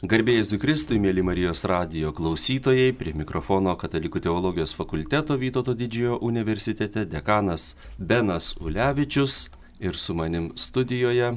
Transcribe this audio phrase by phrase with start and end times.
[0.00, 7.74] Garbėjai Zukristui, mėly Marijos radijo klausytojai, prie mikrofono Katalikų teologijos fakulteto Vytauto didžiojo universitete dekanas
[7.98, 11.34] Benas Ulevičius ir su manim studijoje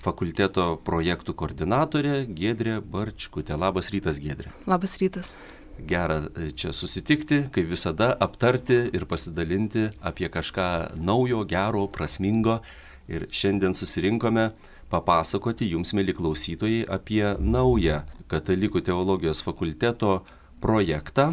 [0.00, 3.60] fakulteto projektų koordinatorė Gedrė Barčkutė.
[3.60, 4.54] Labas rytas, Gedrė.
[4.64, 5.34] Labas rytas.
[5.76, 6.22] Gera
[6.56, 12.62] čia susitikti, kaip visada, aptarti ir pasidalinti apie kažką naujo, gero, prasmingo.
[13.08, 14.50] Ir šiandien susirinkome
[14.92, 20.22] papasakoti jums, mėly klausytojai, apie naują Katalikų teologijos fakulteto
[20.60, 21.32] projektą,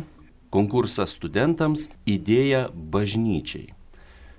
[0.54, 3.74] konkursą studentams, idėją bažnyčiai.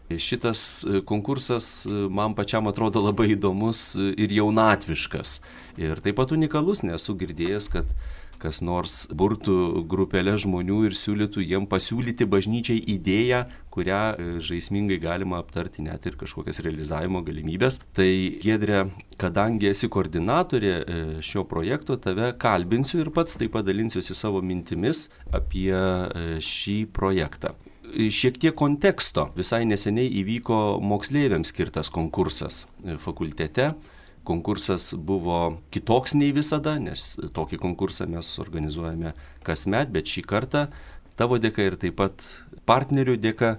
[0.06, 5.40] Šitas konkursas man pačiam atrodo labai įdomus ir jaunatviškas.
[5.82, 7.90] Ir taip pat unikalus, nesu girdėjęs, kad
[8.40, 15.40] kas nors burtų grupelę žmonių ir siūlytų jiem pasiūlyti bažnyčiai idėją, kurią e, žaismingai galima
[15.42, 17.80] aptarti net ir kažkokias realizavimo galimybės.
[17.96, 18.08] Tai
[18.42, 18.86] Gedrė,
[19.20, 25.72] kadangi esi koordinatorė e, šio projekto, tave kalbinsiu ir pats taip padalinsiuosi savo mintimis apie
[25.72, 27.56] e, šį projektą
[27.86, 29.28] šiek tiek konteksto.
[29.38, 32.64] Visai neseniai įvyko moksleiviams skirtas konkursas
[33.00, 33.70] fakultete
[34.26, 39.14] konkursas buvo kitoks nei visada, nes tokį konkursą mes organizuojame
[39.46, 40.66] kasmet, bet šį kartą
[41.16, 42.24] tavo dėka ir taip pat
[42.68, 43.56] partnerių dėka,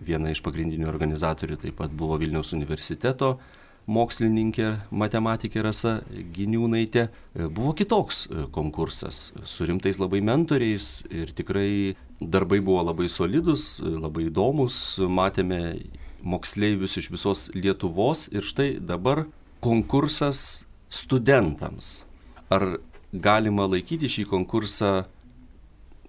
[0.00, 3.38] viena iš pagrindinių organizatorių taip pat buvo Vilniaus universiteto
[3.90, 5.96] mokslininkė, matematikė Rasa
[6.34, 7.08] Giniūnaitė,
[7.50, 15.00] buvo kitoks konkursas su rimtais labai mentoriais ir tikrai darbai buvo labai solidus, labai įdomus,
[15.08, 15.60] matėme
[16.22, 19.24] moksleivius iš visos Lietuvos ir štai dabar
[19.60, 22.04] konkursas studentams.
[22.50, 22.78] Ar
[23.12, 24.92] galima laikyti šį konkursą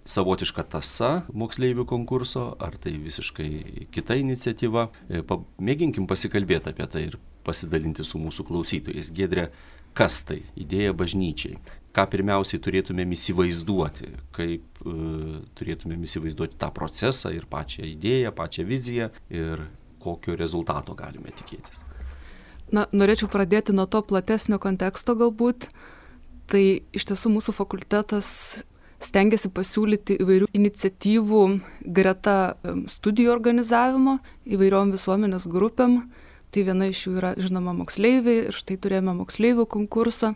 [0.08, 4.88] savotiška tasa moksleivių konkurso, ar tai visiškai kita iniciatyva.
[5.10, 5.22] E,
[5.62, 9.12] mėginkim pasikalbėti apie tai ir pasidalinti su mūsų klausytojais.
[9.14, 9.50] Gedrė,
[9.98, 11.60] kas tai idėja bažnyčiai?
[11.92, 14.96] Ką pirmiausiai turėtumėm įsivaizduoti, kaip e,
[15.60, 19.68] turėtumėm įsivaizduoti tą procesą ir pačią idėją, pačią viziją ir
[20.02, 21.91] kokio rezultato galime tikėtis.
[22.72, 25.68] Na, norėčiau pradėti nuo to platesnio konteksto galbūt.
[26.52, 26.64] Tai
[26.96, 28.28] iš tiesų mūsų fakultetas
[29.02, 31.44] stengiasi pasiūlyti įvairių iniciatyvų
[31.98, 32.56] greta
[32.92, 36.02] studijų organizavimo įvairiom visuomenės grupėm.
[36.52, 40.34] Tai viena iš jų yra, žinoma, moksleiviai ir štai turėjome moksleivių konkursą.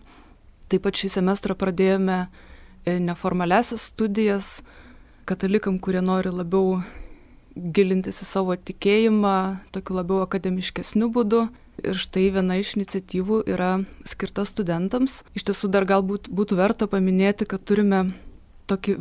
[0.71, 4.61] Taip pat šį semestrą pradėjome e, neformaliasias studijas
[5.27, 6.79] katalikam, kurie nori labiau
[7.55, 9.35] gilintis į savo tikėjimą,
[9.75, 11.45] tokiu labiau akademiškesniu būdu.
[11.83, 13.71] Ir štai viena iš iniciatyvų yra
[14.07, 15.23] skirta studentams.
[15.35, 18.05] Iš tiesų dar galbūt būtų verta paminėti, kad turime
[18.69, 18.95] tokį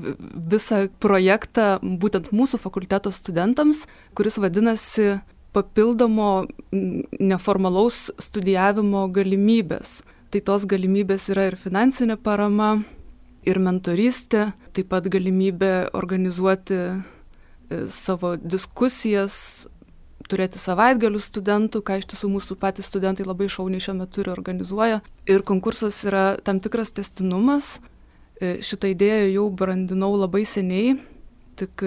[0.52, 3.86] visą projektą būtent mūsų fakulteto studentams,
[4.16, 5.20] kuris vadinasi
[5.54, 10.02] papildomo neformalaus studijavimo galimybės.
[10.34, 12.80] Tai tos galimybės yra ir finansinė parama,
[13.46, 16.94] ir mentorystė, taip pat galimybė organizuoti e,
[17.92, 19.68] savo diskusijas
[20.30, 25.02] turėti savaitgalių studentų, ką iš tiesų mūsų patys studentai labai šauniai šiuo metu ir organizuoja.
[25.30, 27.78] Ir konkursas yra tam tikras testinumas.
[28.40, 30.96] E, šitą idėją jau brandinau labai seniai,
[31.60, 31.84] tik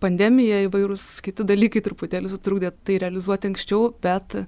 [0.00, 4.38] pandemija įvairūs kiti dalykai truputėlį sutrukdė tai realizuoti anksčiau, bet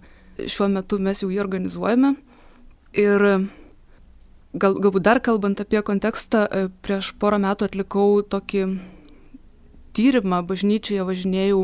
[0.41, 2.15] šiuo metu mes jau jį organizuojame.
[2.99, 3.27] Ir
[4.53, 8.67] gal, galbūt dar kalbant apie kontekstą, e, prieš porą metų atlikau tokį
[9.97, 11.63] tyrimą bažnyčioje, važinėjau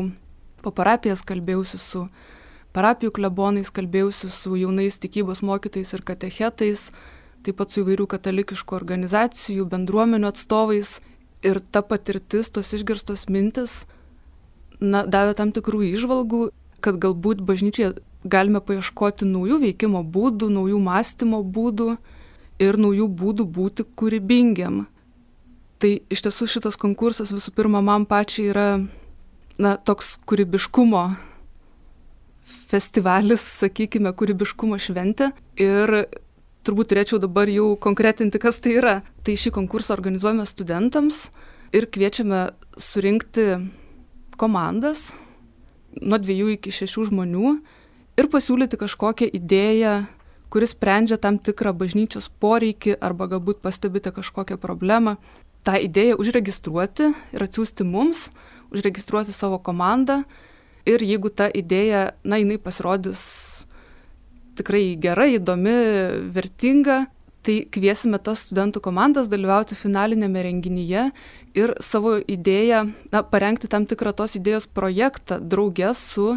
[0.63, 2.05] po parapijas kalbėjausi su
[2.75, 6.89] parapijų klebonais, kalbėjausi su jaunais tikybos mokytais ir katechetais,
[7.45, 10.99] taip pat su įvairių katalikiškų organizacijų, bendruomenių atstovais.
[11.39, 13.85] Ir ta patirtis, tos išgirstos mintis,
[14.83, 16.49] na, davė tam tikrų išvalgų,
[16.83, 17.93] kad galbūt bažnyčiai
[18.27, 21.93] galime paieškoti naujų veikimo būdų, naujų mąstymo būdų
[22.59, 24.85] ir naujų būdų būti kūrybingiam.
[25.79, 28.67] Tai iš tiesų šitas konkursas visų pirma man pačiai yra
[29.59, 31.03] na, toks kūrybiškumo
[32.69, 35.31] festivalis, sakykime, kūrybiškumo šventė.
[35.59, 36.07] Ir
[36.65, 38.95] turbūt turėčiau dabar jau konkretinti, kas tai yra.
[39.25, 41.27] Tai šį konkursą organizuojame studentams
[41.75, 43.51] ir kviečiame surinkti
[44.39, 45.11] komandas
[45.99, 47.51] nuo dviejų iki šešių žmonių
[48.19, 49.93] ir pasiūlyti kažkokią idėją,
[50.53, 55.17] kuris sprendžia tam tikrą bažnyčios poreikį arba galbūt pastebite kažkokią problemą.
[55.63, 58.29] Ta idėja užregistruoti ir atsiųsti mums,
[58.73, 60.23] užregistruoti savo komandą
[60.89, 63.21] ir jeigu ta idėja, na, jinai pasirodys
[64.59, 65.75] tikrai gera, įdomi,
[66.35, 67.05] vertinga,
[67.45, 71.05] tai kviesime tas studentų komandas dalyvauti finalinėme renginyje
[71.57, 72.83] ir savo idėją,
[73.13, 76.33] na, parengti tam tikrą tos idėjos projektą draugė su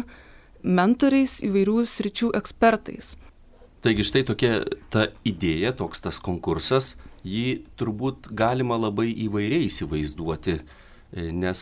[0.63, 3.17] mentoriais įvairių sričių ekspertais.
[3.83, 4.61] Taigi štai tokia
[4.93, 6.93] ta idėja, toks tas konkursas
[7.23, 10.59] jį turbūt galima labai įvairiai įsivaizduoti,
[11.13, 11.59] nes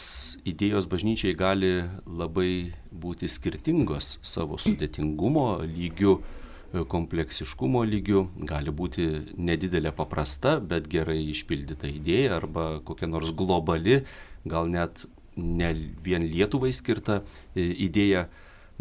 [0.47, 1.71] idėjos bažnyčiai gali
[2.07, 11.19] labai būti skirtingos savo sudėtingumo lygių, e, kompleksiškumo lygių, gali būti nedidelė paprasta, bet gerai
[11.33, 14.05] išpildyta idėja arba kokia nors globali,
[14.47, 15.05] gal net
[15.35, 17.21] ne vien Lietuvai skirta
[17.55, 18.29] e, idėja.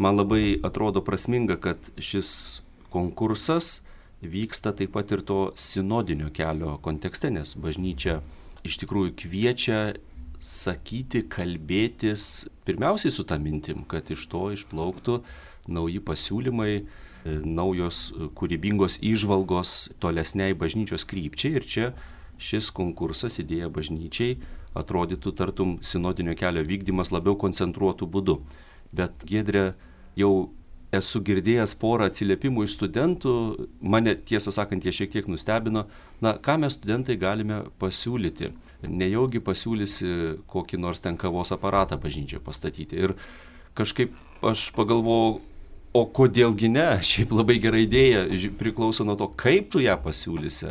[0.01, 3.81] Man labai atrodo prasminga, kad šis konkursas
[4.21, 8.21] vyksta taip pat ir to sinodinio kelio kontekste, nes bažnyčia
[8.63, 9.81] iš tikrųjų kviečia
[10.41, 15.19] sakyti, kalbėtis pirmiausiai su tą mintim, kad iš to išplauktų
[15.71, 21.91] nauji pasiūlymai, e, naujos kūrybingos įžvalgos tolesniai bažnyčios krypčiai ir čia
[22.41, 24.39] šis konkursas idėja bažnyčiai
[24.77, 28.39] atrodytų tartum sinodinio kelio vykdymas labiau koncentruotų būdu.
[28.95, 29.73] Bet Gedrė
[30.17, 30.49] jau
[30.95, 33.33] esu girdėjęs porą atsiliepimų iš studentų,
[33.79, 35.85] mane tiesą sakant, jie šiek tiek nustebino,
[36.23, 38.51] na, ką mes studentai galime pasiūlyti.
[38.87, 42.97] Nejaugi pasiūlysi kokį nors ten kavos aparatą bažnyčią pastatyti.
[42.97, 43.15] Ir
[43.77, 44.13] kažkaip
[44.45, 45.39] aš pagalvojau,
[45.91, 48.23] o kodėlgi ne, šiaip labai gera idėja,
[48.59, 50.69] priklauso nuo to, kaip tu ją pasiūlysi,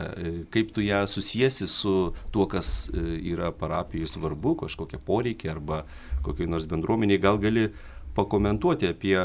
[0.55, 1.95] kaip tu ją susijęsi su
[2.33, 5.85] tuo, kas e, yra parapijai svarbu, kažkokie poreikiai arba
[6.25, 7.69] kokiai nors bendruomeniai, gal gali
[8.17, 9.17] pakomentuoti apie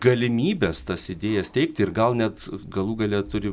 [0.00, 3.52] galimybės tas idėjas teikti ir gal net galų galę turi,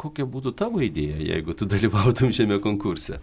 [0.00, 3.20] kokia būtų tavo idėja, jeigu tu dalyvautum šiame konkurse.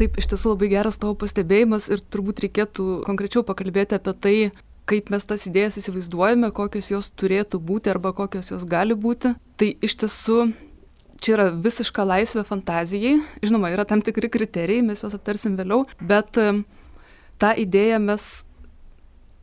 [0.00, 4.36] Taip, iš tiesų labai geras tavo pastebėjimas ir turbūt reikėtų konkrečiau pakalbėti apie tai,
[4.90, 9.36] kaip mes tas idėjas įsivaizduojame, kokios jos turėtų būti arba kokios jos gali būti.
[9.60, 10.38] Tai iš tiesų
[11.22, 13.20] čia yra visiška laisvė fantazijai.
[13.44, 18.28] Žinoma, yra tam tikri kriterijai, mes juos aptarsim vėliau, bet tą idėją mes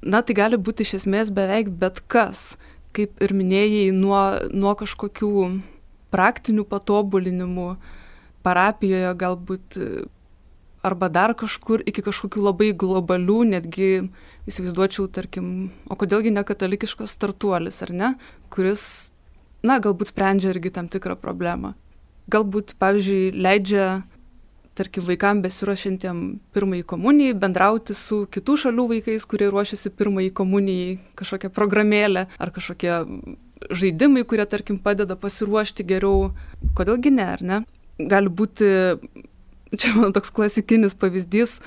[0.01, 2.55] na tai gali būti iš esmės beveik bet kas,
[2.95, 4.21] kaip ir minėjai, nuo,
[4.51, 5.33] nuo kažkokių
[6.11, 7.67] praktinių patobulinimų
[8.43, 9.77] parapijoje galbūt
[10.83, 13.89] arba dar kažkur iki kažkokių labai globalių, netgi
[14.49, 18.13] įsivaizduočiau, tarkim, o kodėlgi ne katalikiškas startuolis, ar ne,
[18.53, 19.11] kuris,
[19.65, 21.75] na, galbūt sprendžia irgi tam tikrą problemą.
[22.31, 24.01] Galbūt, pavyzdžiui, leidžia
[24.77, 26.19] tarkim vaikam besiruošiantiem
[26.55, 32.93] pirmajai komunijai bendrauti su kitų šalių vaikais, kurie ruošiasi pirmajai komunijai, kažkokia programėlė ar kažkokie
[33.69, 36.31] žaidimai, kurie, tarkim, padeda pasiruošti geriau.
[36.77, 37.59] Kodėlgi ne, ar ne?
[37.99, 38.71] Gali būti,
[39.77, 41.59] čia mano toks klasikinis pavyzdys,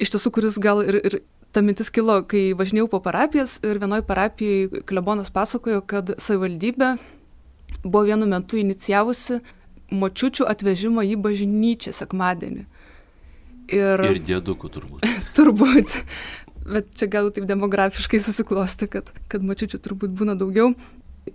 [0.00, 1.18] iš tiesų, kuris gal ir, ir
[1.52, 6.94] ta mintis kilo, kai važinėjau po parapijas ir vienoj parapijai klebonas pasakojo, kad savivaldybė
[7.82, 9.40] buvo vienu metu inicijavusi
[9.92, 12.64] močiučių atvežimo į bažnyčią sekmadienį.
[13.72, 15.04] Ir, ir dėdukų turbūt.
[15.36, 15.98] turbūt.
[16.62, 20.72] Bet čia gal taip demografiškai susiklosti, kad, kad močiučių turbūt būna daugiau.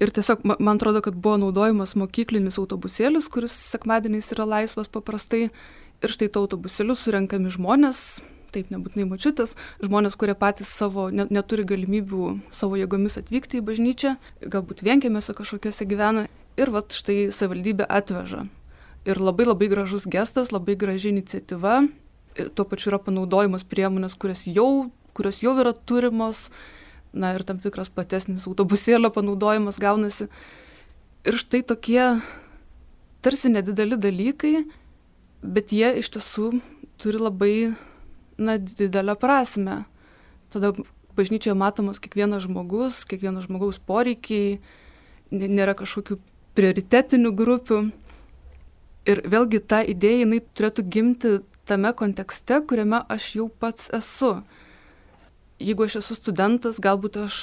[0.02, 5.48] Ir tiesiog man atrodo, kad buvo naudojamas mokyklinis autobusėlis, kuris sekmadieniais yra laisvas paprastai.
[6.06, 8.20] Ir štai to autobusėliu surenkami žmonės,
[8.54, 14.14] taip nebūtinai močiutės, žmonės, kurie patys savo net, neturi galimybių savo jėgomis atvykti į bažnyčią,
[14.46, 16.28] galbūt vienkėmėse kažkokiuose gyvena
[16.58, 18.46] ir vat štai savivaldybė atveža.
[19.08, 21.88] Ir labai labai gražus gestas, labai graži iniciatyva,
[22.54, 26.48] tuo pačiu yra panaudojamos priemonės, kurios jau, kurios jau yra turimos,
[27.14, 30.28] na ir tam tikras platesnis autobusėlio panaudojimas gaunasi.
[31.28, 32.04] Ir štai tokie
[33.26, 34.68] tarsi nedideli dalykai,
[35.42, 36.52] bet jie iš tiesų
[37.02, 37.56] turi labai,
[38.38, 39.84] na, didelę prasme.
[40.54, 40.74] Tada
[41.18, 44.60] bažnyčioje matomas kiekvienas žmogus, kiekvieno žmogaus poreikiai,
[45.32, 46.20] nėra kažkokių
[46.58, 47.80] prioritetinių grupių.
[49.08, 51.34] Ir vėlgi ta idėja, jinai turėtų gimti
[51.68, 54.42] tame kontekste, kuriame aš jau pats esu.
[55.64, 57.38] Jeigu aš esu studentas, galbūt aš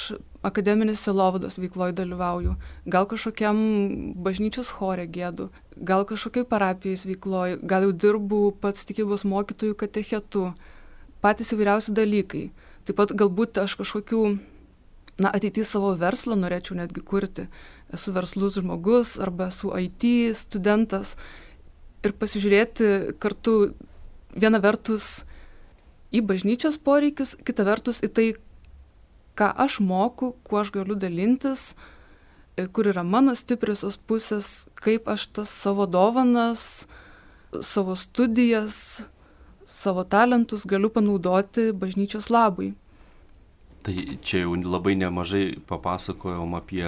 [0.45, 2.55] akademinės silovados veikloje dalyvauju,
[2.91, 3.59] gal kažkokiam
[4.25, 10.51] bažnyčios chore gėdu, gal kažkokiai parapijos veikloje, gal jau dirbu pats tikybos mokytojų katechetu,
[11.25, 12.45] patys įvairiausi dalykai.
[12.85, 14.23] Taip pat galbūt aš kažkokių,
[15.25, 17.49] na, ateityje savo verslą norėčiau netgi kurti.
[17.95, 21.15] Esu verslus žmogus arba esu IT studentas.
[22.05, 23.73] Ir pasižiūrėti kartu
[24.37, 25.25] viena vertus
[26.15, 28.27] į bažnyčios poreikius, kita vertus į tai,
[29.39, 31.75] ką aš moku, kuo aš galiu dalintis,
[32.57, 36.87] e, kur yra mano stipriosios pusės, kaip aš tas savo dovanas,
[37.63, 39.07] savo studijas,
[39.65, 42.75] savo talentus galiu panaudoti bažnyčios labui.
[43.85, 46.87] Tai čia jau labai nemažai papasakojom apie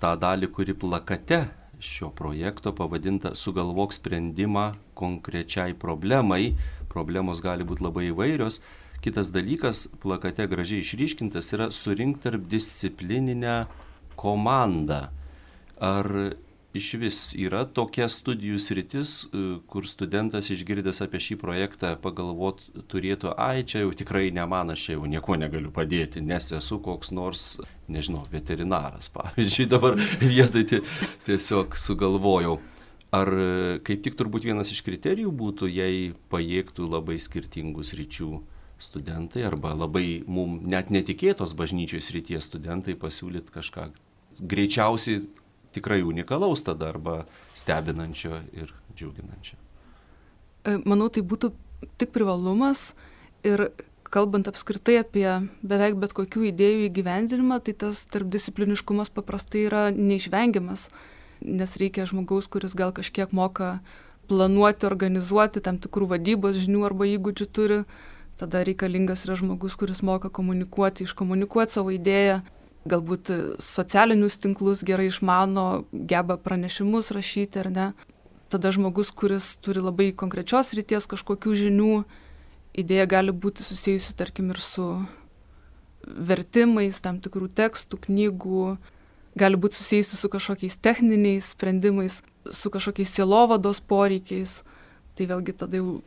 [0.00, 1.44] tą dalį, kuri plakate
[1.80, 6.54] šio projekto pavadinta Sugalvok sprendimą konkrečiai problemai.
[6.88, 8.62] Problemos gali būti labai įvairios.
[9.04, 13.66] Kitas dalykas, plakate gražiai išryškintas, yra surinkti tarp disciplininę
[14.16, 15.06] komandą.
[15.76, 16.08] Ar
[16.76, 23.32] iš vis yra tokia studijų sritis, e, kur studentas išgirdęs apie šį projektą pagalvot turėtų,
[23.40, 27.46] ai, čia jau tikrai ne man, aš jau nieko negaliu padėti, nes esu koks nors,
[27.88, 30.82] nežinau, veterinaras, pavyzdžiui, dabar vietoj
[31.28, 32.58] tiesiog sugalvojau.
[33.16, 38.34] Ar e, kaip tik turbūt vienas iš kriterijų būtų, jei pajėgtų labai skirtingus ryčių
[38.78, 43.88] studentai arba labai mum net netikėtos bažnyčios ryties studentai pasiūlyt kažką
[44.40, 45.24] greičiausiai
[45.76, 49.56] tikrai unikalaus tada arba stebinančio ir džiuginančio.
[50.66, 51.52] E, manau, tai būtų
[52.00, 52.90] tik privalumas
[53.46, 53.70] ir
[54.12, 55.26] kalbant apskritai apie
[55.66, 60.88] beveik bet kokių idėjų įgyvendinimą, tai tas tarpdiscipliniškumas paprastai yra neišvengiamas,
[61.44, 63.78] nes reikia žmogaus, kuris gal kažkiek moka
[64.30, 67.80] planuoti, organizuoti, tam tikrų vadybos žinių arba įgūdžių turi,
[68.36, 72.42] tada reikalingas yra žmogus, kuris moka komunikuoti, iškomunikuoti savo idėją,
[72.86, 77.86] galbūt socialinius tinklus gerai išmano, geba pranešimus rašyti ar ne.
[78.52, 81.94] Tada žmogus, kuris turi labai konkrečios ryties kažkokių žinių,
[82.78, 84.86] idėja gali būti susijusi, tarkim, ir su
[86.06, 88.76] vertimais, tam tikrų tekstų, knygų,
[89.38, 94.60] gali būti susijusi su kažkokiais techniniais sprendimais, su kažkokiais sielovados poreikiais.
[95.16, 96.02] Tai vėlgi tada jau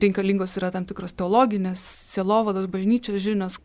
[0.00, 3.60] reikalingos yra tam tikros teologinės, sielovados, bažnyčios žinios,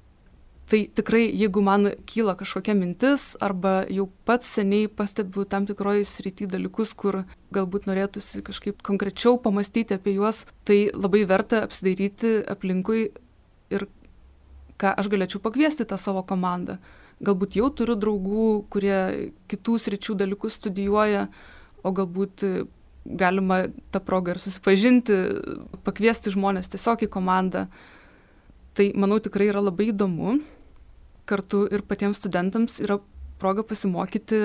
[0.69, 6.45] tai tikrai jeigu man kyla kažkokia mintis arba jau pats seniai pastebiu tam tikroj srity
[6.49, 7.23] dalykus, kur
[7.55, 13.07] galbūt norėtųsi kažkaip konkrečiau pamastyti apie juos, tai labai verta apsidairyti aplinkui
[13.73, 13.87] ir
[14.79, 16.77] ką aš galėčiau pakviesti tą savo komandą.
[17.19, 21.25] Galbūt jau turiu draugų, kurie kitų sričių dalykus studijuoja,
[21.83, 22.45] o galbūt
[23.05, 23.63] galima
[23.93, 25.15] tą progą ir susipažinti,
[25.85, 27.67] pakviesti žmonės tiesiog į komandą.
[28.77, 30.39] Tai manau tikrai yra labai įdomu
[31.29, 32.99] kartu ir patiems studentams yra
[33.39, 34.39] proga pasimokyti,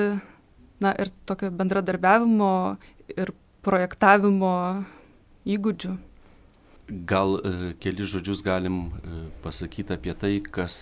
[0.84, 2.50] na, ir tokio bendradarbiavimo
[3.16, 3.32] ir
[3.64, 4.54] projektavimo
[5.48, 5.94] įgūdžių.
[7.08, 10.76] Gal e, keli žodžius galim e, pasakyti apie tai, kas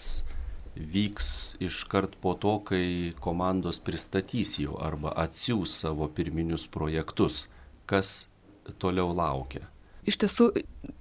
[0.75, 7.47] vyks iškart po to, kai komandos pristatys jau arba atsiūs savo pirminius projektus,
[7.92, 8.14] kas
[8.80, 9.68] toliau laukia.
[10.08, 10.49] Iš tiesų,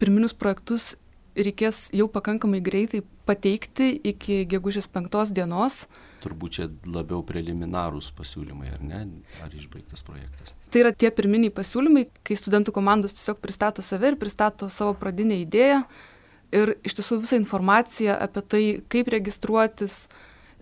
[0.02, 0.92] pirminius projektus
[1.38, 5.86] reikės jau pakankamai greitai pateikti iki gegužės penktos dienos.
[6.22, 9.02] Turbūt čia labiau preliminarūs pasiūlymai, ar ne?
[9.44, 10.54] Ar išbaigtas projektas?
[10.72, 15.40] Tai yra tie pirminiai pasiūlymai, kai studentų komandos tiesiog pristato save ir pristato savo pradinę
[15.42, 15.86] idėją.
[16.52, 20.04] Ir iš tiesų visą informaciją apie tai, kaip registruotis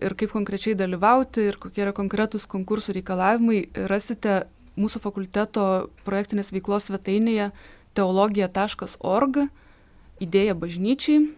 [0.00, 4.44] ir kaip konkrečiai dalyvauti ir kokie yra konkretūs konkursų reikalavimai, rasite
[4.78, 5.64] mūsų fakulteto
[6.06, 7.50] projektinės veiklos svetainėje
[7.98, 9.44] teologija.org
[10.20, 11.30] idėja bažnyčiai.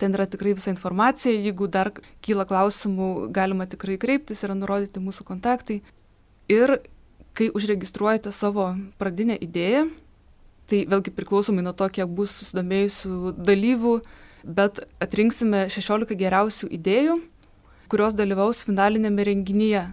[0.00, 1.92] Ten yra tikrai visa informacija, jeigu dar
[2.24, 5.82] kyla klausimų, galima tikrai kreiptis, yra nurodyti mūsų kontaktai.
[6.50, 6.80] Ir
[7.38, 9.86] kai užregistruojate savo pradinę idėją,
[10.66, 13.94] tai vėlgi priklausomai nuo to, kiek bus susidomėjusių dalyvių,
[14.42, 17.18] bet atrinksime 16 geriausių idėjų,
[17.92, 19.84] kurios dalyvaus finalinėme renginyje.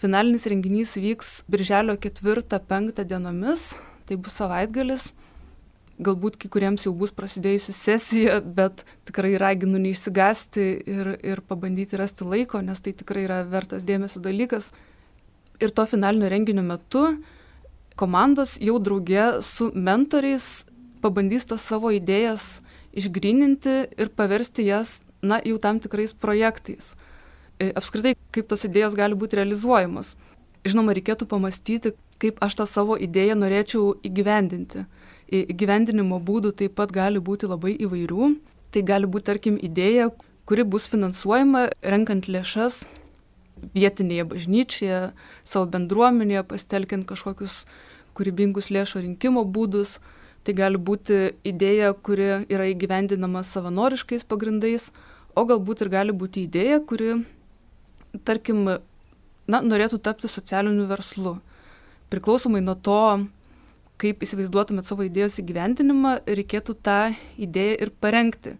[0.00, 3.74] Finalinis renginys vyks birželio 4-5 dienomis,
[4.08, 5.10] tai bus savaitgalis
[6.00, 12.24] galbūt kai kuriems jau bus prasidėjusi sesija, bet tikrai raginu neišsigasti ir, ir pabandyti rasti
[12.24, 14.70] laiko, nes tai tikrai yra vertas dėmesio dalykas.
[15.60, 17.04] Ir to finalinio renginio metu
[18.00, 20.64] komandos jau draugė su mentoriais
[21.04, 22.62] pabandys tas savo idėjas
[22.96, 26.94] išgrininti ir paversti jas, na, jau tam tikrais projektais.
[27.60, 30.14] E, apskritai, kaip tos idėjos gali būti realizuojamos.
[30.64, 34.84] Žinoma, reikėtų pamastyti, kaip aš tą savo idėją norėčiau įgyvendinti
[35.30, 38.32] Įgyvendinimo būdų taip pat gali būti labai įvairių.
[38.74, 40.08] Tai gali būti, tarkim, idėja,
[40.46, 42.82] kuri bus finansuojama renkant lėšas
[43.76, 45.00] vietinėje bažnyčioje,
[45.46, 47.62] savo bendruomenėje, pastelkiant kažkokius
[48.18, 50.00] kūrybingus lėšų rinkimo būdus.
[50.42, 54.88] Tai gali būti idėja, kuri yra įgyvendinama savanoriškais pagrindais,
[55.36, 57.20] o galbūt ir gali būti idėja, kuri,
[58.24, 58.64] tarkim,
[59.50, 61.38] na, norėtų tapti socialiniu verslu.
[62.10, 63.26] Priklausomai nuo to,
[64.00, 67.00] kaip įsivaizduotumėt savo idėjos įgyvendinimą, reikėtų tą
[67.40, 68.56] idėją ir parengti.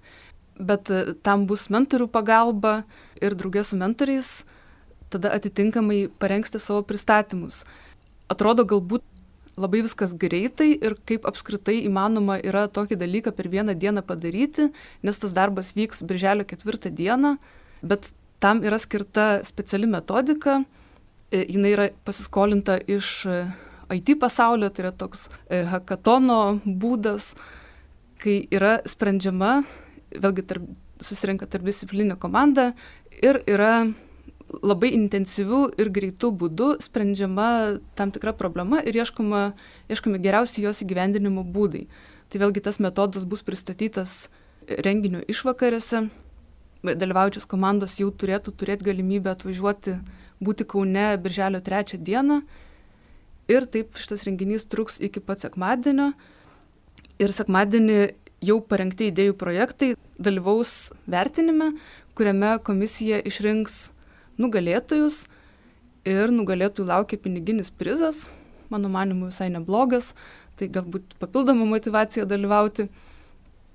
[0.60, 2.82] Bet e, tam bus mentorių pagalba
[3.20, 4.32] ir draugės su mentoriais,
[5.10, 7.64] tada atitinkamai parengsite savo pristatymus.
[8.30, 9.06] Atrodo galbūt
[9.60, 14.70] labai viskas greitai ir kaip apskritai įmanoma yra tokį dalyką per vieną dieną padaryti,
[15.02, 17.36] nes tas darbas vyks birželio ketvirtą dieną,
[17.82, 20.62] bet tam yra skirta speciali metodika,
[21.30, 23.24] e, jinai yra pasiskolinta iš
[23.90, 27.34] IT pasaulio, tai yra toks e, hackatono būdas,
[28.20, 29.60] kai yra sprendžiama,
[30.14, 30.68] vėlgi tarp,
[31.02, 32.70] susirenka tarp disciplinė komanda
[33.10, 33.90] ir yra
[34.62, 39.52] labai intensyviu ir greitu būdu sprendžiama tam tikra problema ir ieškoma,
[39.90, 41.86] ieškomi geriausi jos įgyvendinimo būdai.
[42.30, 44.28] Tai vėlgi tas metodas bus pristatytas
[44.68, 46.08] renginio išvakarėse.
[46.80, 49.98] Dalyvaujančios komandos jau turėtų turėti galimybę atvažiuoti,
[50.40, 52.40] būti Kaune birželio trečią dieną.
[53.50, 56.12] Ir taip šitas renginys truks iki pat sekmadienio.
[57.20, 57.98] Ir sekmadienį
[58.48, 61.74] jau parengti idėjų projektai dalyvaus vertinime,
[62.16, 63.90] kuriame komisija išrinks
[64.40, 65.26] nugalėtojus
[66.08, 68.24] ir nugalėtojų laukia piniginis prizas,
[68.72, 70.14] mano manimu visai neblogas,
[70.56, 72.88] tai galbūt papildoma motivacija dalyvauti.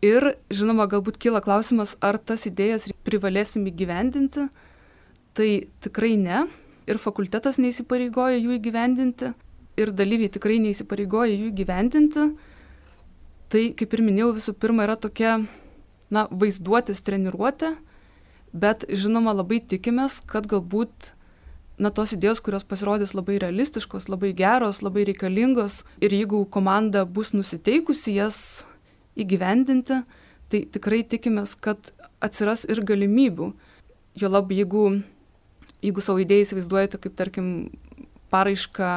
[0.03, 4.49] Ir žinoma, galbūt kyla klausimas, ar tas idėjas privalėsim įgyvendinti.
[5.35, 5.49] Tai
[5.83, 6.45] tikrai ne.
[6.85, 9.31] Ir fakultetas neįsipareigoja jų įgyvendinti.
[9.79, 12.29] Ir dalyviai tikrai neįsipareigoja jų įgyvendinti
[13.55, 15.37] tai kaip ir minėjau visų pirma yra tokia
[16.13, 17.75] na vaizduotės treniruotė
[18.55, 21.11] bet žinoma labai tikimės kad galbūt
[21.79, 27.33] na tos idėjos kurios pasirodys labai realistiškos labai geros labai reikalingos ir jeigu komanda bus
[27.35, 28.39] nusiteikusi jas
[29.19, 30.01] įgyvendinti
[30.51, 31.91] tai tikrai tikimės kad
[32.23, 33.51] atsiras ir galimybių
[34.19, 34.87] juolab jeigu
[35.85, 37.47] jeigu savo idėją įsivaizduojate kaip tarkim
[38.33, 38.91] paraišką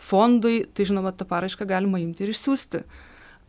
[0.00, 2.84] fondui tai žinoma tą paraišką galima imti ir išsiųsti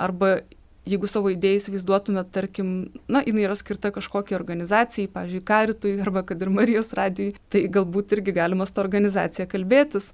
[0.01, 0.41] arba
[0.88, 2.69] jeigu savo idėją įsivaizduotumėt, tarkim,
[3.12, 8.15] na, jinai yra skirta kažkokiai organizacijai, pavyzdžiui, Karitui arba kad ir Marijos radijai, tai galbūt
[8.17, 10.12] irgi galima su to organizacija kalbėtis.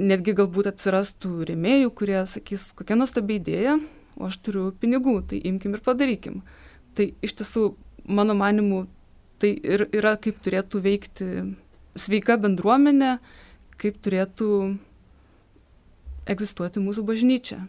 [0.00, 3.78] Netgi galbūt atsirastų rėmėjų, kurie sakys, kokia nuostabi idėja,
[4.20, 6.42] o aš turiu pinigų, tai imkim ir padarykim.
[6.94, 7.64] Tai iš tiesų,
[8.04, 8.84] mano manimu,
[9.40, 11.28] tai ir yra kaip turėtų veikti
[11.98, 13.16] sveika bendruomenė,
[13.80, 14.50] kaip turėtų
[16.30, 17.64] egzistuoti mūsų bažnyčia.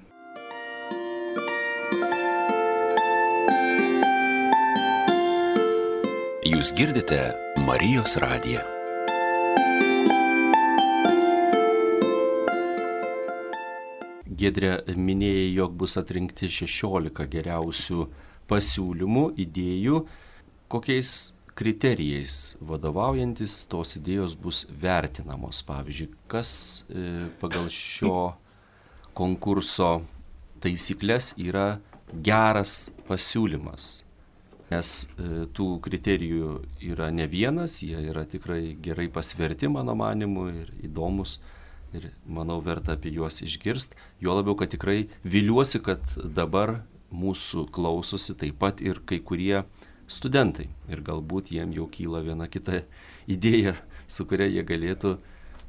[6.51, 7.23] Jūs girdite
[7.63, 8.80] Marijos radiją.
[14.41, 18.07] Gedrė minėjai, jog bus atrinkti 16 geriausių
[18.49, 19.99] pasiūlymų, idėjų,
[20.71, 21.11] kokiais
[21.57, 25.61] kriterijais vadovaujantis tos idėjos bus vertinamos.
[25.67, 26.51] Pavyzdžiui, kas
[26.89, 28.31] e, pagal šio
[29.17, 29.99] konkurso
[30.63, 33.91] taisyklės yra geras pasiūlymas?
[34.71, 36.53] Nes e, tų kriterijų
[36.93, 41.37] yra ne vienas, jie yra tikrai gerai pasverti mano manimu ir įdomus
[41.97, 48.35] ir manau verta apie juos išgirst, juo labiau, kad tikrai viliuosi, kad dabar mūsų klausosi
[48.39, 49.63] taip pat ir kai kurie
[50.11, 52.83] studentai ir galbūt jiem jau kyla viena kita
[53.35, 53.75] idėja,
[54.07, 55.17] su kuria jie galėtų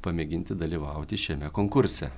[0.03, 2.11] pamėginti dalyvauti šiame konkurse.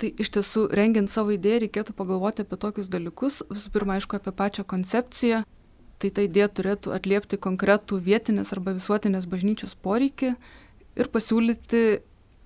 [0.00, 3.42] Tai iš tiesų, rengiant savo idėją, reikėtų pagalvoti apie tokius dalykus.
[3.50, 5.42] Visų pirma, aišku, apie pačią koncepciją,
[6.00, 10.32] tai ta idėja turėtų atliepti konkretų vietinės arba visuotinės bažnyčios poreikį
[10.96, 11.82] ir pasiūlyti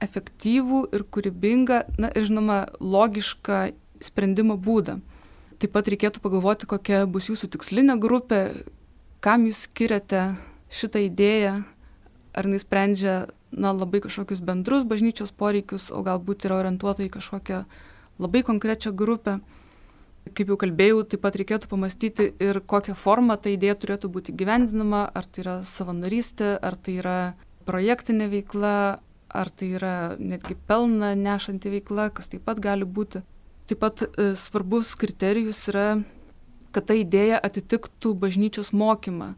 [0.05, 3.61] efektyvų ir kūrybingą, na ir žinoma, logišką
[4.05, 4.99] sprendimo būdą.
[5.63, 8.43] Taip pat reikėtų pagalvoti, kokia bus jūsų tikslinė grupė,
[9.25, 10.35] kam jūs skiriate
[10.75, 11.57] šitą idėją,
[12.35, 13.17] ar jis sprendžia
[13.55, 17.65] na, labai kažkokius bendrus bažnyčios poreikius, o galbūt yra orientuota į kažkokią
[18.23, 19.39] labai konkrečią grupę
[20.33, 25.05] kaip jau kalbėjau taip pat reikėtų pamąstyti ir kokia forma ta idėja turėtų būti įgyvendinama
[25.13, 27.19] ar tai yra savanorystė ar tai yra
[27.69, 28.75] projektinė veikla
[29.35, 33.23] ar tai yra netgi pelną nešanti veikla kas taip pat gali būti
[33.71, 35.89] taip pat e, svarbus kriterijus yra
[36.75, 39.35] kad ta idėja atitiktų bažnyčios mokymą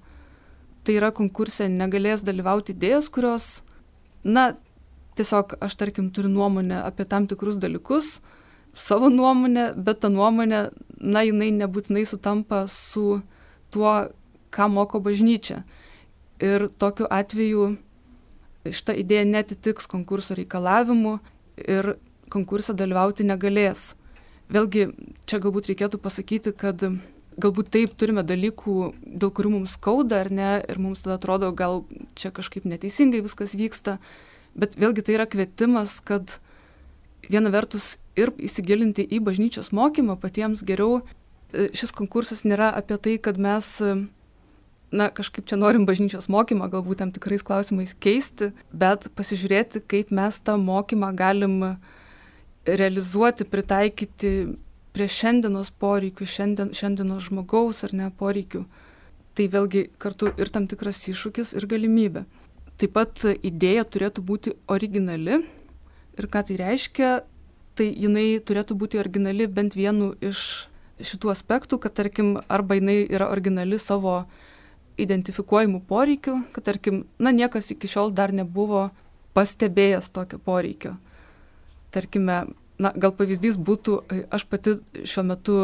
[0.86, 3.50] tai yra konkurse negalės dalyvauti idėjos kurios
[4.24, 4.52] na
[5.16, 8.18] tiesiog aš tarkim turiu nuomonę apie tam tikrus dalykus
[8.76, 10.68] savo nuomonę, bet ta nuomonė,
[11.00, 13.20] na, jinai nebūtinai sutampa su
[13.72, 13.94] tuo,
[14.52, 15.62] ką moko bažnyčia.
[16.44, 17.76] Ir tokiu atveju
[18.74, 21.18] šita idėja netitiks konkurso reikalavimų
[21.66, 21.96] ir
[22.32, 23.94] konkursą dalyvauti negalės.
[24.52, 24.88] Vėlgi,
[25.26, 26.82] čia galbūt reikėtų pasakyti, kad
[27.36, 31.84] galbūt taip turime dalykų, dėl kurių mums skauda ar ne, ir mums tada atrodo, gal
[32.18, 33.98] čia kažkaip neteisingai viskas vyksta,
[34.56, 36.38] bet vėlgi tai yra kvietimas, kad
[37.28, 41.02] viena vertus ir įsigilinti į bažnyčios mokymą patiems geriau.
[41.52, 43.76] Šis konkursas nėra apie tai, kad mes
[44.92, 50.38] na, kažkaip čia norim bažnyčios mokymą galbūt tam tikrais klausimais keisti, bet pasižiūrėti, kaip mes
[50.40, 51.56] tą mokymą galim
[52.66, 54.32] realizuoti, pritaikyti
[54.96, 58.64] prie šiandienos poreikių, šiandien, šiandienos žmogaus ar ne poreikių.
[59.36, 62.24] Tai vėlgi kartu ir tam tikras iššūkis ir galimybė.
[62.80, 65.42] Taip pat idėja turėtų būti originali
[66.16, 67.10] ir ką tai reiškia,
[67.76, 73.28] tai jinai turėtų būti originali bent vienu iš šitų aspektų, kad tarkim, arba jinai yra
[73.28, 74.22] originali savo
[75.00, 78.88] identifikuojamų poreikių, kad tarkim, na niekas iki šiol dar nebuvo
[79.36, 80.94] pastebėjęs tokio poreikio.
[81.92, 82.46] Tarkime,
[82.80, 83.98] na gal pavyzdys būtų,
[84.32, 85.58] aš pati šiuo metu,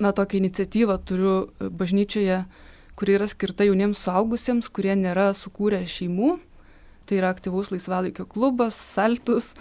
[0.00, 2.44] na tokią iniciatyvą turiu bažnyčioje,
[2.98, 6.36] kuri yra skirta jauniems suaugusiems, kurie nėra sukūrę šeimų.
[7.04, 9.52] Tai yra aktyvaus laisvalaikio klubas, saltus,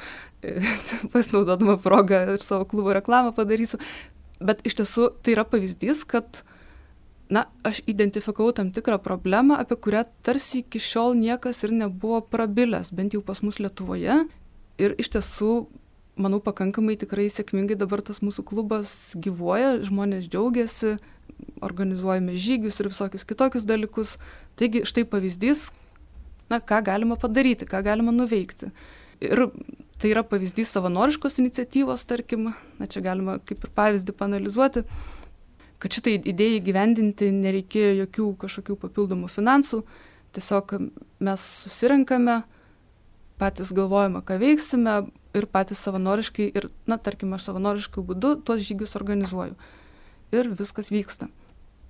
[1.14, 3.82] pasinaudodama progą ir savo klubo reklamą padarysiu.
[4.44, 6.44] Bet iš tiesų tai yra pavyzdys, kad
[7.30, 12.92] na, aš identifikavau tam tikrą problemą, apie kurią tarsi iki šiol niekas ir nebuvo prabilęs,
[12.92, 14.24] bent jau pas mus Lietuvoje.
[14.82, 15.54] Ir iš tiesų,
[16.20, 20.98] manau, pakankamai tikrai sėkmingai dabar tas mūsų klubas gyvuoja, žmonės džiaugiasi,
[21.64, 24.18] organizuojame žygius ir visokius kitokius dalykus.
[24.60, 25.70] Taigi štai pavyzdys,
[26.52, 28.74] na, ką galima padaryti, ką galima nuveikti.
[29.24, 29.48] Ir
[30.02, 34.84] tai yra pavyzdys savanoriškos iniciatyvos, tarkim, na čia galima kaip ir pavyzdį panalizuoti
[35.84, 39.82] kad šitai idėjai gyvendinti nereikėjo jokių kažkokių papildomų finansų,
[40.36, 40.78] tiesiog
[41.24, 42.42] mes susirenkame,
[43.42, 44.98] patys galvojame, ką veiksime
[45.36, 49.58] ir patys savanoriškai, ir, na, tarkim, aš savanoriškai būdu tuos žygius organizuoju.
[50.34, 51.28] Ir viskas vyksta.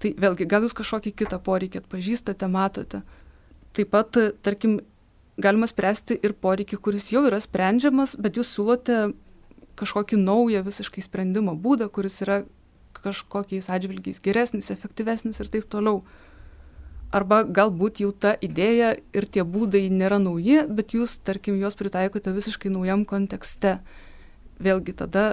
[0.02, 3.04] Tai vėlgi, gal jūs kažkokį kitą poreikį atpažįstate, matote.
[3.78, 4.80] Taip pat, tarkim,
[5.38, 9.14] galima spręsti ir poreikį, kuris jau yra sprendžiamas, bet jūs siūlote
[9.80, 12.42] kažkokį naują visiškai sprendimo būdą, kuris yra
[13.04, 16.04] kažkokiais atžvilgiais geresnis, efektyvesnis ir taip toliau.
[17.14, 22.34] Arba galbūt jau ta idėja ir tie būdai nėra nauji, bet jūs, tarkim, juos pritaikote
[22.34, 23.78] visiškai naujam kontekste.
[24.64, 25.26] Vėlgi tada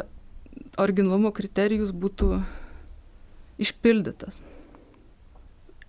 [0.76, 2.42] originalumo kriterijus būtų
[3.61, 4.40] išpildytas.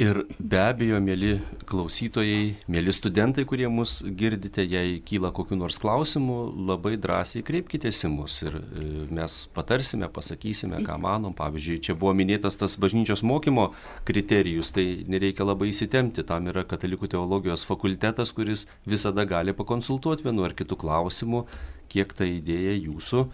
[0.02, 1.36] Ir be abejo, mėly
[1.70, 6.38] klausytojai, mėly studentai, kurie mus girdite, jei kyla kokiu nors klausimu,
[6.72, 11.36] labai drąsiai kreipkite į mus ir e, mes patarsime, pasakysime, ką manom.
[11.38, 13.68] Pavyzdžiui, čia buvo minėtas tas bažnyčios mokymo
[14.10, 20.50] kriterijus, tai nereikia labai įsitemti, tam yra katalikų teologijos fakultetas, kuris visada gali pakonsultuoti vienu
[20.50, 21.46] ar kitu klausimu,
[21.94, 23.28] kiek ta idėja jūsų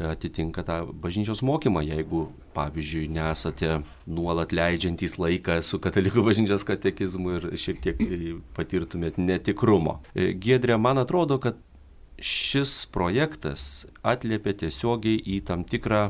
[0.00, 7.48] atitinka tą bažnyčios mokymą, jeigu, pavyzdžiui, nesate nuolat leidžiantys laiką su katalikų bažnyčios katekizmu ir
[7.58, 8.04] šiek tiek
[8.56, 9.98] patirtumėt netikrumo.
[10.14, 11.58] E, Giedrė, man atrodo, kad
[12.18, 16.08] šis projektas atliepia tiesiogiai į tam tikrą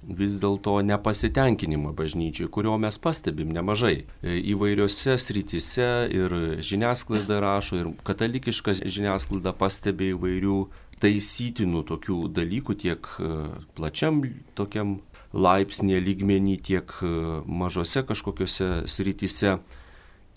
[0.00, 4.06] vis dėlto nepasitenkinimą bažnyčiai, kurio mes pastebim nemažai.
[4.22, 10.60] E, įvairiose srityse ir žiniasklaida rašo, ir katalikiška žiniasklaida pastebi įvairių
[11.00, 13.30] taisytinų tokių dalykų tiek e,
[13.76, 14.20] plačiam
[14.58, 14.98] tokiam
[15.32, 17.14] laipsnėje lygmenį, tiek e,
[17.46, 19.56] mažose kažkokiose srityse.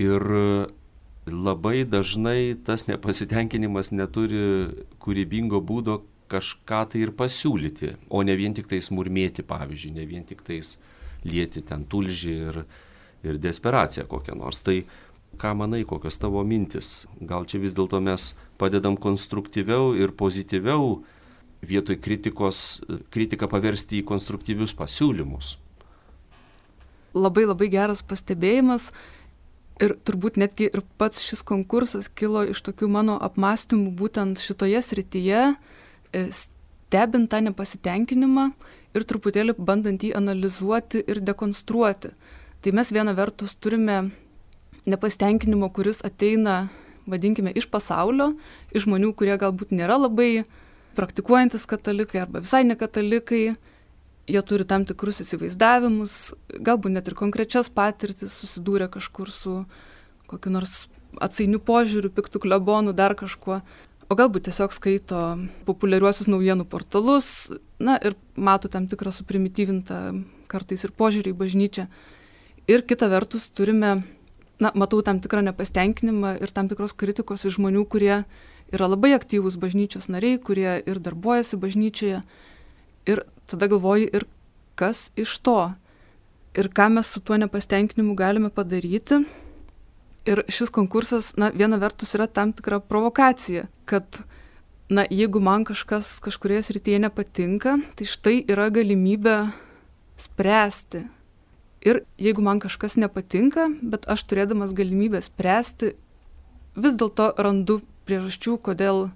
[0.02, 0.48] Ir e,
[1.30, 4.44] labai dažnai tas nepasitenkinimas neturi
[5.04, 10.26] kūrybingo būdo kažką tai ir pasiūlyti, o ne vien tik tais murmėti, pavyzdžiui, ne vien
[10.26, 10.78] tik tais
[11.24, 12.64] lieti ten tulžį ir,
[13.24, 14.64] ir desperaciją kokią nors.
[14.66, 14.82] Tai
[15.42, 17.06] ką manai, kokios tavo mintis?
[17.22, 21.02] Gal čia vis dėlto mes padedam konstruktyviau ir pozityviau
[21.64, 25.58] vietoj kritikos, kritiką paversti į konstruktyvius pasiūlymus?
[27.14, 28.90] Labai labai geras pastebėjimas
[29.82, 35.44] ir turbūt netgi ir pats šis konkursas kilo iš tokių mano apmąstymų būtent šitoje srityje,
[35.54, 38.50] e, stebint tą nepasitenkinimą
[38.94, 42.14] ir truputėlį bandant jį analizuoti ir dekonstruoti.
[42.64, 44.14] Tai mes viena vertus turime
[44.90, 46.68] nepasitenkinimo, kuris ateina,
[47.10, 48.34] vadinkime, iš pasaulio,
[48.76, 50.46] iš žmonių, kurie galbūt nėra labai
[50.98, 53.56] praktikuojantis katalikai arba visai ne katalikai,
[54.30, 59.56] jie turi tam tikrus įsivaizdavimus, galbūt net ir konkrečias patirtis, susidūrė kažkur su
[60.30, 60.86] kokiu nors
[61.22, 63.60] atsainiu požiūriu, piktų klebonų, dar kažkuo.
[64.12, 65.20] O galbūt tiesiog skaito
[65.68, 70.00] populiariuosius naujienų portalus, na ir mato tam tikrą suprimityvintą
[70.52, 71.88] kartais ir požiūrį į bažnyčią.
[72.70, 74.04] Ir kita vertus turime
[74.62, 78.24] na, matau tam tikrą nepastenkinimą ir tam tikros kritikos iš žmonių, kurie
[78.74, 82.22] yra labai aktyvūs bažnyčios nariai, kurie ir darbuojasi bažnyčioje.
[83.10, 84.28] Ir tada galvoju, ir
[84.80, 85.74] kas iš to?
[86.58, 89.24] Ir ką mes su tuo nepastenkinimu galime padaryti?
[90.30, 94.22] Ir šis konkursas, na, viena vertus yra tam tikra provokacija, kad,
[94.88, 99.36] na, jeigu man kažkas kažkurioje srityje nepatinka, tai štai yra galimybė
[100.24, 101.04] spręsti
[101.84, 105.94] Ir jeigu man kažkas nepatinka, bet aš turėdamas galimybę spręsti,
[106.80, 109.10] vis dėlto randu priežasčių, kodėl,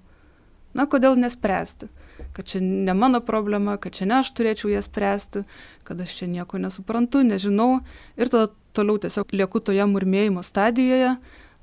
[0.76, 1.88] na, kodėl nespręsti.
[2.34, 5.44] Kad čia ne mano problema, kad čia ne aš turėčiau ją spręsti,
[5.86, 7.80] kad aš čia nieko nesuprantu, nežinau.
[8.18, 11.14] Ir tada toliau tiesiog lieku toje murmėjimo stadijoje.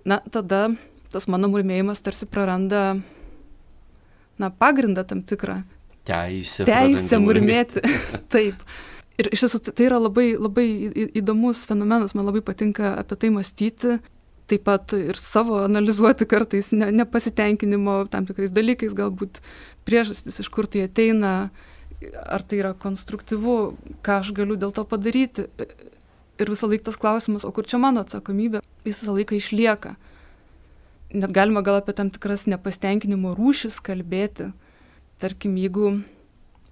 [0.08, 0.70] Na, tada
[1.13, 2.98] tas mano murmėjimas tarsi praranda,
[4.41, 5.62] na, pagrindą tam tikrą.
[6.06, 6.65] Teisę.
[6.68, 7.84] Teisę murmėti.
[8.34, 8.65] Taip.
[9.15, 10.67] Ir iš tiesų tai yra labai, labai
[11.15, 13.99] įdomus fenomenas, man labai patinka apie tai mąstyti,
[14.51, 19.39] taip pat ir savo analizuoti kartais ne, nepasitenkinimo tam tikrais dalykais, galbūt
[19.88, 21.49] priežastis, iš kur tai ateina,
[22.28, 23.56] ar tai yra konstruktyvu,
[24.06, 25.47] ką aš galiu dėl to padaryti.
[26.36, 29.95] Ir visą laiką tas klausimas, o kur čia mano atsakomybė, jis visą laiką išlieka.
[31.15, 34.51] Net galima gal apie tam tikras nepastenkinimo rūšis kalbėti.
[35.23, 36.01] Tarkim, jeigu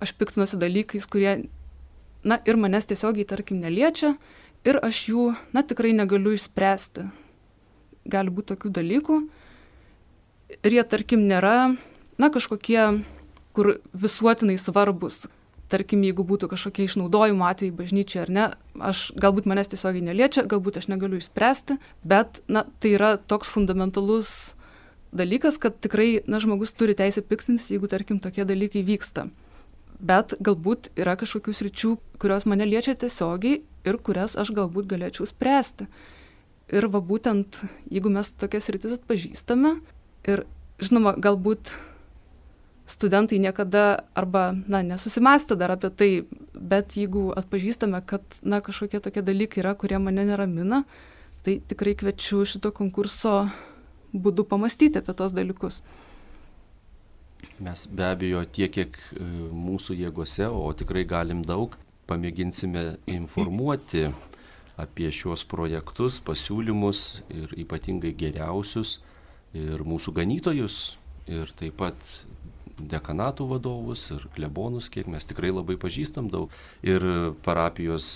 [0.04, 1.46] aš piktinuosi dalykais, kurie
[2.24, 4.16] na ir manęs tiesiogiai, tarkim, neliečia
[4.68, 7.08] ir aš jų, na, tikrai negaliu išspręsti.
[8.10, 9.20] Gali būti tokių dalykų
[10.64, 11.76] ir jie, tarkim, nėra,
[12.20, 13.04] na, kažkokie,
[13.56, 15.26] kur visuotinai svarbus.
[15.72, 18.48] Tarkim, jeigu būtų kažkokie išnaudojimo atvejai bažnyčiai ar ne,
[18.84, 24.54] aš galbūt manęs tiesiogiai neliečia, galbūt aš negaliu išspręsti, bet, na, tai yra toks fundamentalus
[25.16, 29.32] dalykas, kad tikrai, na, žmogus turi teisę piktintis, jeigu, tarkim, tokie dalykai vyksta
[30.04, 35.88] bet galbūt yra kažkokių sričių, kurios mane liečia tiesiogiai ir kurias aš galbūt galėčiau spręsti.
[36.74, 39.78] Ir va būtent, jeigu mes tokias rytis atpažįstame
[40.28, 40.46] ir,
[40.84, 41.74] žinoma, galbūt
[42.90, 46.12] studentai niekada arba, na, nesusimastė dar apie tai,
[46.54, 50.84] bet jeigu atpažįstame, kad, na, kažkokie tokie dalykai yra, kurie mane neramina,
[51.44, 53.46] tai tikrai kviečiu šito konkurso
[54.14, 55.82] būdu pamastyti apie tos dalykus.
[57.62, 61.76] Mes be abejo tiek, kiek e, mūsų jėgose, o tikrai galim daug,
[62.10, 64.08] pamėginsime informuoti
[64.80, 68.98] apie šios projektus, pasiūlymus ir ypatingai geriausius
[69.54, 70.80] ir mūsų ganytojus
[71.30, 72.08] ir taip pat
[72.82, 76.52] dekanatų vadovus ir klebonus, kiek mes tikrai labai pažįstam daug.
[76.82, 77.06] Ir
[77.46, 78.08] parapijos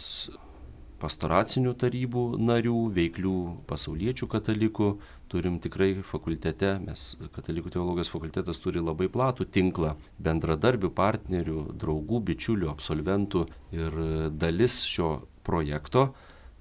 [1.01, 3.37] pastoracinių tarybų narių, veiklių
[3.69, 4.89] pasauliečių katalikų,
[5.31, 12.71] turim tikrai fakultete, mes katalikų teologijos fakultetas turi labai platų tinklą bendradarbių, partnerių, draugų, bičiulių,
[12.71, 13.99] absolventų ir
[14.37, 16.11] dalis šio projekto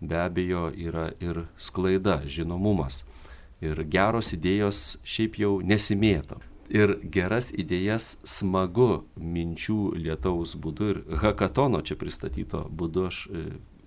[0.01, 3.05] be abejo yra ir sklaida, žinomumas.
[3.65, 6.43] Ir geros idėjos šiaip jau nesimėto.
[6.69, 13.21] Ir geras idėjas smagu minčių lietaus būdu ir hakatono čia pristatyto būdu aš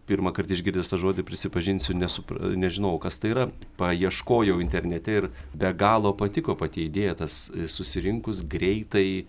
[0.10, 3.46] pirmą kartą išgirdęs tą žodį prisipažinsiu, nesupra, nežinau, kas tai yra.
[3.80, 9.26] Paieškojau internete ir be galo patiko pati idėja tas e, susirinkus greitai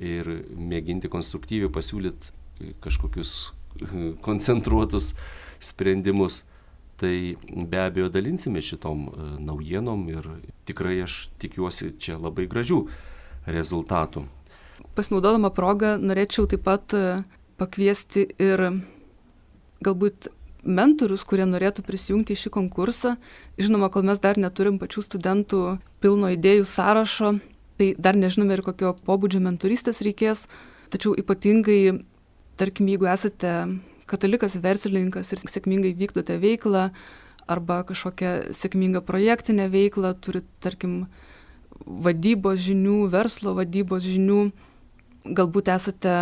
[0.00, 5.14] ir mėginti konstruktyviai pasiūlyti e, kažkokius e, koncentruotus
[5.60, 6.44] sprendimus.
[7.00, 7.14] Tai
[7.48, 9.06] be abejo dalinsime šitom
[9.40, 10.26] naujienom ir
[10.68, 12.82] tikrai aš tikiuosi čia labai gražių
[13.48, 14.26] rezultatų.
[14.98, 16.92] Pasinaudodama progą norėčiau taip pat
[17.56, 18.66] pakviesti ir
[19.84, 20.30] galbūt
[20.64, 23.14] mentorius, kurie norėtų prisijungti į šį konkursą.
[23.60, 25.62] Žinoma, kol mes dar neturim pačių studentų
[26.04, 27.38] pilno idėjų sąrašo,
[27.80, 30.44] tai dar nežinome ir kokio pobūdžio mentoristės reikės,
[30.92, 32.02] tačiau ypatingai,
[32.60, 33.54] tarkim, jeigu esate
[34.10, 36.90] katalikas verslininkas ir sėkmingai vykdote veiklą
[37.50, 41.06] arba kažkokią sėkmingą projektinę veiklą, turit, tarkim,
[41.80, 44.50] vadybos žinių, verslo vadybos žinių,
[45.24, 46.14] galbūt esate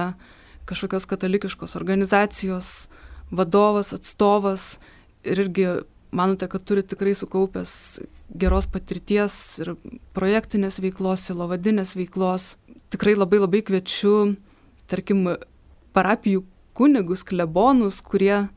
[0.69, 2.89] kažkokios katalikiškos organizacijos
[3.31, 4.79] vadovas, atstovas
[5.25, 5.69] ir irgi
[6.11, 9.75] manote, kad turi tikrai sukaupęs geros patirties ir
[10.17, 12.57] projektinės veiklos, silovadinės veiklos,
[12.93, 14.37] tikrai labai labai kviečiu,
[14.89, 15.27] tarkim,
[15.97, 16.45] parapijų
[16.79, 18.49] kunigus, klebonus, kurie,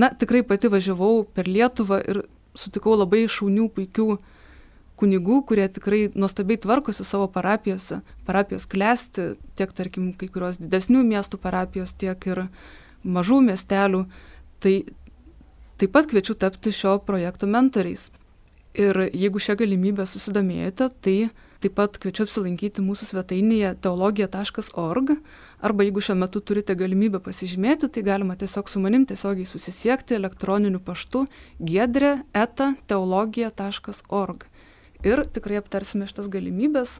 [0.00, 2.24] na, tikrai pati važiavau per Lietuvą ir
[2.56, 4.16] sutikau labai šaunių, puikių
[4.96, 8.00] kunigų, kurie tikrai nuostabiai tvarkosi savo parapijose.
[8.24, 12.46] Parapijos klesti, tiek, tarkim, kai kurios didesnių miestų parapijos, tiek ir
[13.06, 14.04] mažų miestelių,
[14.60, 14.76] tai
[15.80, 18.10] taip pat kviečiu tapti šio projekto mentoriais.
[18.76, 21.16] Ir jeigu šią galimybę susidomėjote, tai
[21.64, 25.14] taip pat kviečiu apsilankyti mūsų svetainėje teologija.org
[25.64, 30.82] arba jeigu šiuo metu turite galimybę pasižymėti, tai galima tiesiog su manim tiesiogiai susisiekti elektroniniu
[30.84, 31.24] paštu
[31.58, 34.44] giedrė eta teologija.org.
[35.06, 36.98] Ir tikrai aptarsime šitas galimybės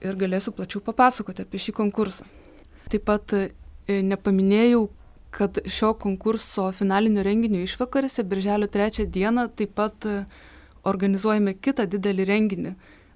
[0.00, 2.24] ir galėsiu plačiau papasakoti apie šį konkursą.
[2.90, 3.50] Taip pat e,
[3.86, 4.86] nepaminėjau,
[5.30, 10.24] kad šio konkurso finalinio renginio išvakarėse, birželio 3 dieną, taip pat e,
[10.82, 12.74] organizuojame kitą didelį renginį.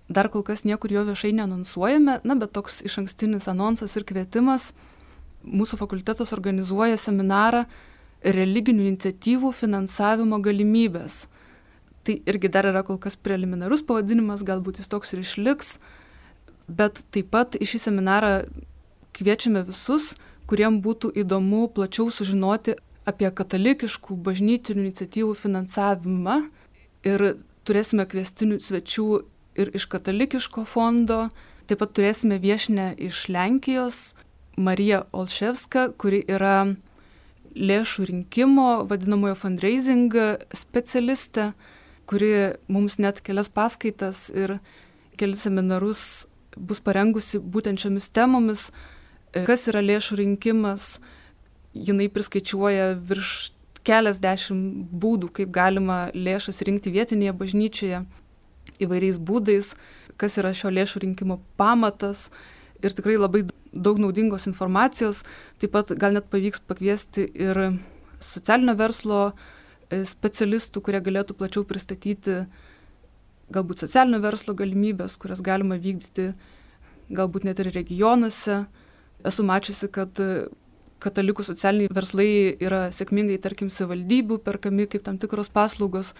[0.09, 4.73] Dar kol kas niekur jo viešai neanonsuojame, na, bet toks iš ankstinis anonsas ir kvietimas.
[5.45, 7.65] Mūsų fakultetas organizuoja seminarą
[8.25, 11.25] religinių iniciatyvų finansavimo galimybės.
[12.05, 15.79] Tai irgi dar yra kol kas preliminarus pavadinimas, galbūt jis toks ir išliks,
[16.69, 18.33] bet taip pat į šį seminarą
[19.17, 20.13] kviečiame visus,
[20.51, 22.77] kuriem būtų įdomu plačiau sužinoti
[23.09, 26.39] apie katalikiškų bažnytinių iniciatyvų finansavimą.
[27.05, 27.25] Ir
[27.69, 29.09] turėsime kvestinių svečių
[29.61, 31.29] ir iš katalikiško fondo,
[31.69, 34.15] taip pat turėsime viešinę iš Lenkijos,
[34.57, 36.75] Marija Olševska, kuri yra
[37.55, 40.15] lėšų rinkimo, vadinamojo fundraising
[40.55, 41.53] specialistė,
[42.11, 44.59] kuri mums net kelias paskaitas ir
[45.19, 48.69] kelias seminarus bus parengusi būtent šiomis temomis,
[49.47, 50.99] kas yra lėšų rinkimas.
[51.75, 53.51] Jinai priskaičiuoja virš
[53.85, 58.05] keliasdešimt būdų, kaip galima lėšas rinkti vietinėje bažnyčioje
[58.83, 59.75] įvairiais būdais,
[60.21, 62.29] kas yra šio lėšų rinkimo pamatas
[62.85, 65.25] ir tikrai labai daug naudingos informacijos.
[65.59, 67.61] Taip pat gal net pavyks pakviesti ir
[68.23, 72.45] socialinio verslo e, specialistų, kurie galėtų plačiau pristatyti
[73.55, 76.33] galbūt socialinio verslo galimybės, kurias galima vykdyti
[77.15, 78.65] galbūt net ir regionuose.
[79.25, 80.21] Esu mačiusi, kad
[81.05, 82.31] katalikų socialiniai verslai
[82.63, 86.15] yra sėkmingai, tarkim, savivaldybių perkami kaip tam tikros paslaugos.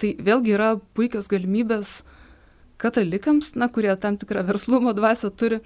[0.00, 2.00] Tai vėlgi yra puikios galimybės
[2.80, 5.60] katalikams, na, kurie tam tikrą verslumo dvasę turi,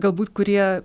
[0.00, 0.82] galbūt kurie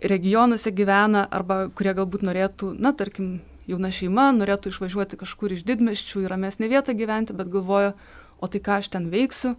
[0.00, 6.24] regionuose gyvena arba kurie galbūt norėtų, na, tarkim, jauna šeima norėtų išvažiuoti kažkur iš didmeščių
[6.24, 7.92] į ramesnį vietą gyventi, bet galvoja,
[8.40, 9.56] o tai ką aš ten veiksiu.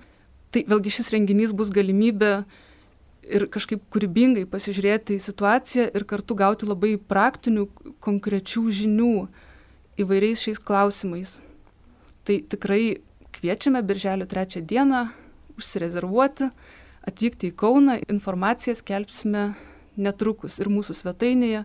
[0.51, 2.41] Tai vėlgi šis renginys bus galimybė
[3.31, 7.67] ir kažkaip kūrybingai pasižiūrėti į situaciją ir kartu gauti labai praktinių,
[8.03, 9.13] konkrečių žinių
[10.01, 11.39] įvairiais šiais klausimais.
[12.27, 13.01] Tai tikrai
[13.33, 15.07] kviečiame Birželio trečią dieną
[15.57, 16.51] užsirezervuoti,
[17.07, 19.51] atvykti į Kauną, informaciją skelbsime
[19.97, 21.63] netrukus ir mūsų svetainėje,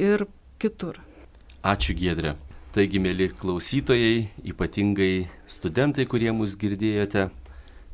[0.00, 0.26] ir
[0.58, 1.00] kitur.
[1.64, 2.34] Ačiū Gedrė.
[2.74, 7.28] Taigi, mėly klausytojai, ypatingai studentai, kurie mus girdėjote,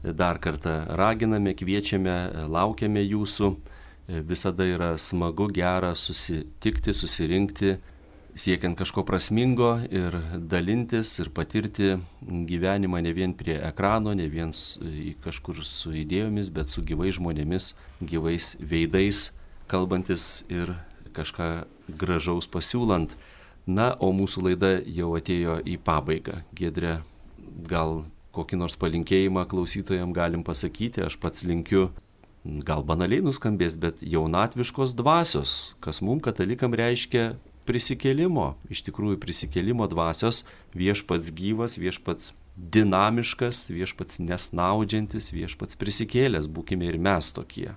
[0.02, 3.54] dar kartą raginame, kviečiame, laukiame jūsų.
[4.26, 7.76] Visada yra smagu, gera susitikti, susirinkti,
[8.34, 10.16] siekiant kažko prasmingo ir
[10.50, 11.92] dalintis ir patirti
[12.26, 14.50] gyvenimą ne vien prie ekrano, ne vien
[15.24, 19.28] kažkur su idėjomis, bet su gyvais žmonėmis, gyvais veidais,
[19.70, 20.74] kalbantis ir
[21.14, 21.50] kažką
[22.00, 23.14] gražaus pasiūlant.
[23.70, 26.40] Na, o mūsų laida jau atėjo į pabaigą.
[26.56, 27.00] Gedrė,
[27.68, 28.00] gal
[28.36, 31.90] kokį nors palinkėjimą klausytojams galim pasakyti, aš pats linkiu,
[32.44, 37.34] gal banaliai nuskambės, bet jaunatviškos dvasios, kas mums katalikam reiškia
[37.68, 46.98] prisikėlimo, iš tikrųjų prisikėlimo dvasios, viešpats gyvas, viešpats dinamiškas, viešpats nesnaudžiantis, viešpats prisikėlęs, būkime ir
[47.02, 47.70] mes tokie.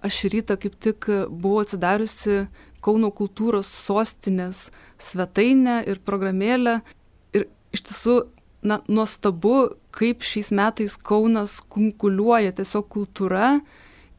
[0.00, 2.46] Aš rytą kaip tik buvau atsidariusi
[2.80, 6.78] Kauno kultūros sostinės svetainę ir programėlę
[7.36, 7.44] ir
[7.76, 8.14] iš tiesų
[8.62, 13.60] na, nuostabu, kaip šiais metais Kaunas kunkuliuoja tiesiog kultūra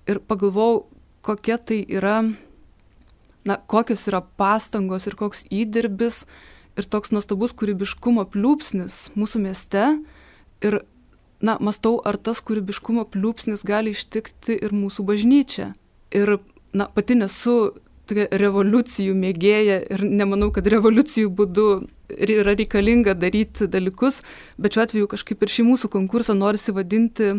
[0.10, 0.86] ir pagalvojau,
[1.22, 2.22] kokia tai yra,
[3.46, 6.24] na, kokios yra pastangos ir koks įdirbis
[6.80, 9.86] ir toks nuostabus kūrybiškumo pliūpsnis mūsų mieste.
[10.66, 10.82] Ir,
[11.42, 15.72] na, mastau, ar tas kūrybiškumo pliūpsnis gali ištikti ir mūsų bažnyčią.
[16.18, 16.38] Ir,
[16.74, 17.58] na, pati nesu
[18.12, 21.68] tokia revoliucijų mėgėja ir nemanau, kad revoliucijų būdu
[22.12, 24.22] yra reikalinga daryti dalykus,
[24.60, 27.34] bet šiuo atveju kažkaip ir šį mūsų konkursą norisi vadinti,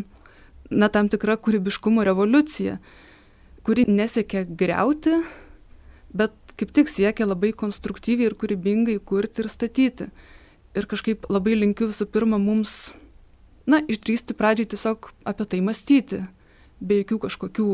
[0.73, 2.79] na, tam tikra kūrybiškumo revoliucija,
[3.67, 5.21] kuri nesiekia greuti,
[6.17, 10.09] bet kaip tik siekia labai konstruktyviai ir kūrybingai kurti ir statyti.
[10.73, 12.93] Ir kažkaip labai linkiu visų pirma mums,
[13.69, 16.23] na, išdrysti pradžiai tiesiog apie tai mąstyti,
[16.81, 17.69] be jokių kažkokių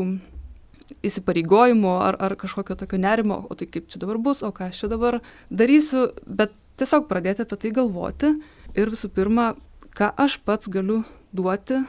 [1.05, 4.83] įsipareigojimų ar, ar kažkokio tokio nerimo, o tai kaip čia dabar bus, o ką aš
[4.83, 8.33] čia dabar darysiu, bet tiesiog pradėti apie tai galvoti
[8.77, 9.53] ir visų pirma,
[9.97, 11.03] ką aš pats galiu
[11.35, 11.81] duoti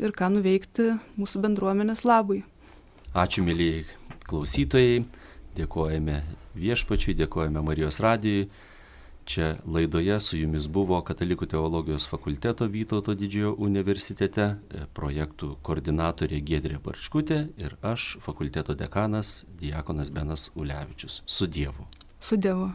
[0.00, 2.42] ir ką nuveikti mūsų bendruomenės labui.
[3.10, 3.84] Ačiū, mėlyjei
[4.30, 5.02] klausytojai,
[5.58, 6.20] dėkojame
[6.58, 8.48] viešpačiui, dėkojame Marijos radijui.
[9.30, 16.82] Čia laidoje su jumis buvo Katalikų teologijos fakulteto Vytauto didžiojo universitete e, projektų koordinatorė Gedrė
[16.82, 21.22] Barčkutė ir aš, fakulteto dekanas Diakonas Benas Ulevičius.
[21.30, 21.86] Su Dievu.
[22.18, 22.72] Su Dievu.